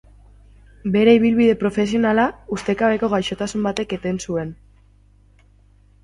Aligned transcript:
Bere 0.93 1.11
ibilbide 1.17 1.57
profesionala 1.63 2.23
ustekabeko 2.57 3.09
gaixotasun 3.11 3.67
batek 3.67 3.93
eten 3.99 4.17
zuen. 4.29 4.55